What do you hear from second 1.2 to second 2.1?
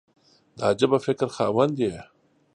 خاوند یې!